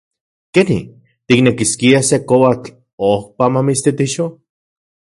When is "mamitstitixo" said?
3.53-4.25